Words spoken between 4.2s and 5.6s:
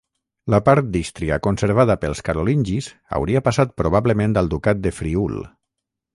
al ducat de Friül.